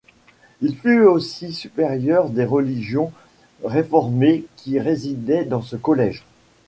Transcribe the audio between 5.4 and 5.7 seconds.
dans